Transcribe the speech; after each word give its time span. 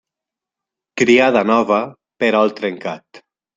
Criada 1.01 1.45
nova, 1.51 1.79
perol 2.25 2.57
trencat. 2.63 3.25